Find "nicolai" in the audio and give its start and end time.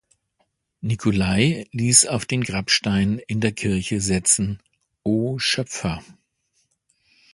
0.81-1.67